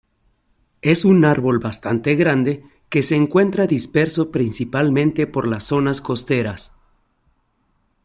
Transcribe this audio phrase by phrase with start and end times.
[0.81, 6.73] Es un árbol bastante grande que se encuentra disperso principalmente por las zonas costeras.